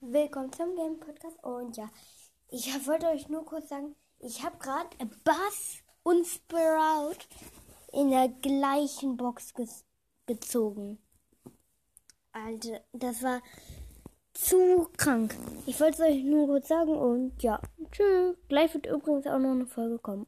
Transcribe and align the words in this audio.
willkommen 0.00 0.52
zum 0.52 0.76
Game 0.76 1.00
Podcast. 1.00 1.42
Und 1.42 1.76
ja, 1.76 1.90
ich 2.48 2.86
wollte 2.86 3.08
euch 3.08 3.28
nur 3.28 3.44
kurz 3.44 3.68
sagen, 3.68 3.96
ich 4.20 4.44
habe 4.44 4.56
gerade 4.58 4.88
Bass 5.24 5.78
und 6.02 6.26
Sprout 6.26 7.18
in 7.92 8.10
der 8.10 8.28
gleichen 8.28 9.16
Box 9.16 9.54
ge 9.54 9.66
gezogen. 10.26 10.98
Alter, 12.32 12.80
das 12.92 13.22
war 13.22 13.40
zu 14.34 14.88
krank. 14.96 15.34
Ich 15.66 15.80
wollte 15.80 16.02
es 16.02 16.08
euch 16.10 16.22
nur 16.22 16.46
kurz 16.46 16.68
sagen 16.68 16.94
und 16.94 17.42
ja, 17.42 17.60
tschüss. 17.90 18.36
Gleich 18.48 18.74
wird 18.74 18.86
übrigens 18.86 19.26
auch 19.26 19.38
noch 19.38 19.52
eine 19.52 19.66
Folge 19.66 19.98
kommen. 19.98 20.26